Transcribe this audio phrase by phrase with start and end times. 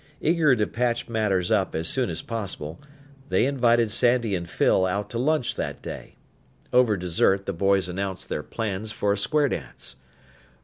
[0.19, 2.81] Eager to patch matters up as soon as possible,
[3.29, 6.15] they invited Sandy and Phyl out to lunch that day.
[6.73, 9.97] Over dessert, the boys announced their plans for a square dance.